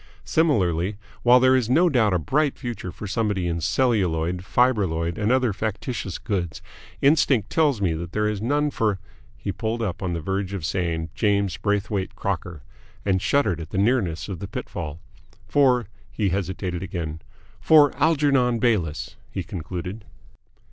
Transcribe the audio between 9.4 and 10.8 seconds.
he pulled up on the verge of